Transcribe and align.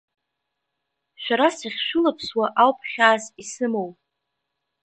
Шәара 1.21 1.47
сахьшәылаԥсуа 1.57 2.45
ауп 2.61 2.79
хьаас 2.91 3.23
исымоу. 3.41 3.89